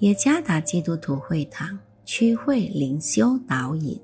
[0.00, 3.98] 耶加达基督徒会堂区会灵修导引，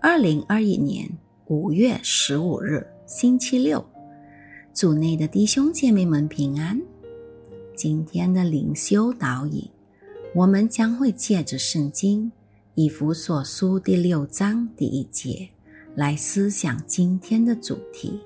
[0.00, 1.08] 二零二一年
[1.46, 3.84] 五月十五日星期六，
[4.74, 6.78] 组内的弟兄姐妹们平安。
[7.76, 9.70] 今天的灵修导引，
[10.34, 12.30] 我们将会借着圣经
[12.74, 15.48] 以弗所书第六章第一节
[15.94, 18.20] 来思想今天的主题：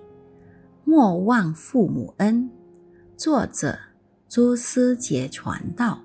[0.85, 2.51] 莫忘父母恩。
[3.15, 3.79] 作者
[4.27, 6.04] 朱思杰传道。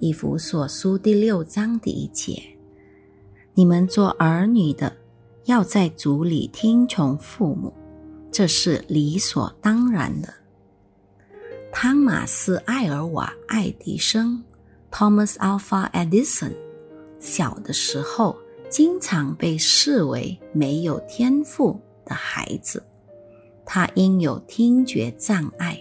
[0.00, 2.40] 以弗所书第六章第一节：
[3.54, 4.96] 你们做儿女的，
[5.46, 7.72] 要在主里听从父母，
[8.30, 10.32] 这是理所当然的。
[11.72, 14.44] 汤马斯·艾尔瓦·爱迪生
[14.92, 16.52] （Thomas Alva Edison）
[17.18, 18.38] 小的时候，
[18.70, 22.80] 经常被视为没有天赋的孩子。
[23.66, 25.76] 他因有听觉障碍，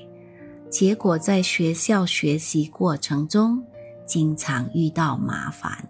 [0.71, 3.63] 结果在学校学习过程中。
[4.07, 5.87] 经常遇到麻烦，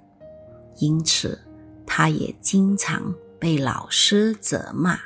[0.79, 1.39] 因此
[1.85, 4.99] 他也经常被老师责骂。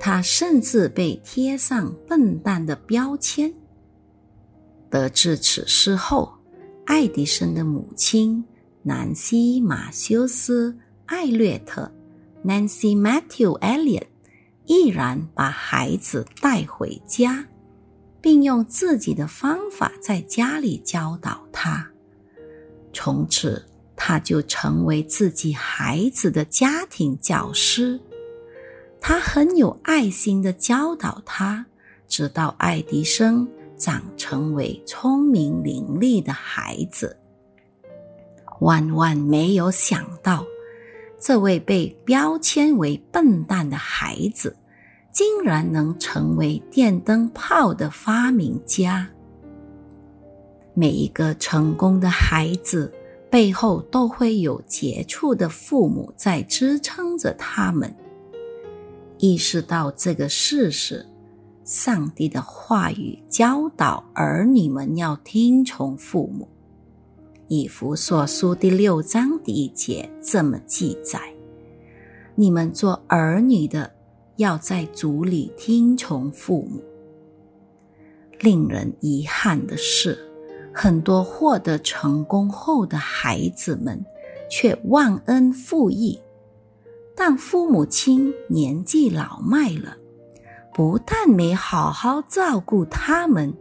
[0.00, 3.54] 他甚至被贴上笨蛋的标签。
[4.90, 6.32] 得知此事后，
[6.86, 8.44] 爱迪生的母亲
[8.82, 10.72] 南希·马修斯·
[11.06, 11.90] 艾略特
[12.44, 14.06] （Nancy Matthew Elliot）
[14.66, 17.46] 毅然把孩子带回家，
[18.20, 21.90] 并用自己的方法在家里教导他。
[22.94, 23.62] 从此，
[23.94, 28.00] 他就成为自己孩子的家庭教师。
[29.00, 31.66] 他很有爱心的教导他，
[32.08, 37.14] 直到爱迪生长成为聪明伶俐的孩子。
[38.60, 40.46] 万万没有想到，
[41.20, 44.56] 这位被标签为笨蛋的孩子，
[45.12, 49.06] 竟然能成为电灯泡的发明家。
[50.76, 52.92] 每一个成功的孩子
[53.30, 57.94] 背后都会有杰出的父母在支撑着他们。
[59.18, 61.06] 意识到这个事实，
[61.64, 66.48] 上帝的话语教导儿女们要听从父母。
[67.46, 71.20] 以弗所书第六章第一节这么记载
[72.34, 73.92] ：“你们做儿女的，
[74.36, 76.82] 要在主里听从父母。”
[78.40, 80.33] 令人遗憾的是。
[80.74, 84.04] 很多获得成功后的孩子们，
[84.50, 86.20] 却忘恩负义。
[87.16, 89.96] 但父母亲年纪老迈了，
[90.74, 93.54] 不但没好好照顾他们，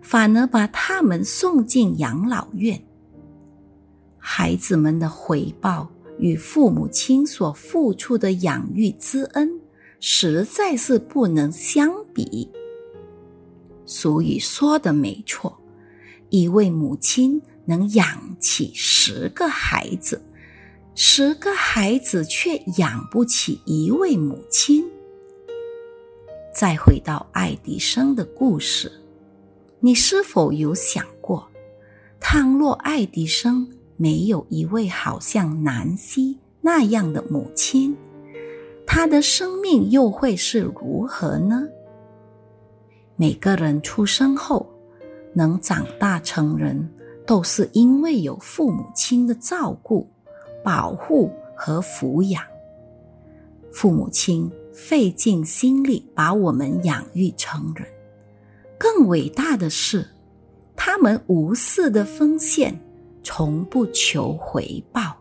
[0.00, 2.82] 反而把他们送进养老院。
[4.16, 5.86] 孩子们的回报
[6.18, 9.60] 与父母亲所付出的养育之恩，
[10.00, 12.50] 实在是不能相比。
[13.84, 15.60] 俗语说的没错。
[16.34, 20.20] 一位母亲能养起十个孩子，
[20.92, 24.84] 十个孩子却养不起一位母亲。
[26.52, 28.90] 再回到爱迪生的故事，
[29.78, 31.48] 你是否有想过，
[32.18, 37.96] 倘若爱迪生没有一位好像南希那样的母亲，
[38.84, 41.68] 他的生命又会是如何呢？
[43.14, 44.73] 每个人出生后。
[45.34, 46.88] 能长大成人，
[47.26, 50.08] 都是因为有父母亲的照顾、
[50.62, 52.42] 保护和抚养。
[53.72, 57.86] 父母亲费尽心力把我们养育成人，
[58.78, 60.06] 更伟大的是，
[60.76, 62.80] 他们无私的奉献，
[63.22, 65.16] 从不求回报。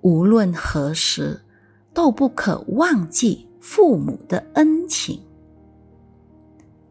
[0.00, 1.40] 无论何时，
[1.94, 5.20] 都不可忘记父母的恩情。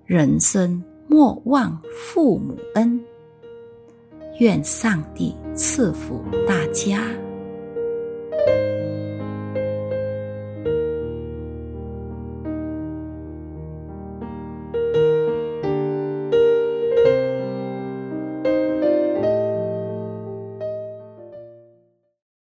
[0.06, 0.82] 人生。
[1.08, 3.00] 莫忘父母恩，
[4.40, 7.02] 愿上帝赐福大家。